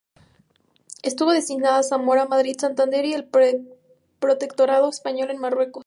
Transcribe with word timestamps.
Estuvo 1.03 1.31
destinado 1.31 1.77
en 1.77 1.83
Zamora, 1.83 2.25
Madrid, 2.27 2.55
Santander 2.59 3.05
y 3.05 3.13
en 3.13 3.19
el 3.19 3.67
Protectorado 4.19 4.89
español 4.89 5.29
en 5.29 5.37
Marruecos. 5.37 5.79